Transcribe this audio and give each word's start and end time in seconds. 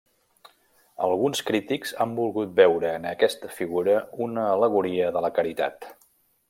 Alguns 1.07 1.41
crítics 1.49 1.93
han 2.05 2.15
volgut 2.21 2.57
veure 2.61 2.95
en 3.01 3.07
aquesta 3.11 3.53
figura 3.59 4.01
una 4.29 4.51
al·legoria 4.57 5.15
de 5.19 5.27
la 5.29 5.35
Caritat. 5.39 5.93